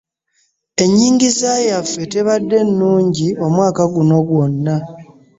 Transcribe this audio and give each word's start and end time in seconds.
Ennyingiza 0.83 1.51
yaffe 1.69 2.01
tebadde 2.13 2.57
nnungi 2.67 3.27
omwaka 3.45 3.83
guno 3.93 4.17
gwonna. 4.27 4.75